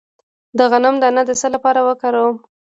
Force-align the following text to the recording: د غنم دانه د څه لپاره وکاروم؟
د 0.57 0.59
غنم 0.71 0.95
دانه 1.01 1.23
د 1.27 1.31
څه 1.39 1.47
لپاره 1.55 1.79
وکاروم؟ 1.87 2.35